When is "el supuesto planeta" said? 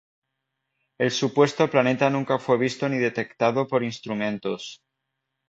0.97-2.09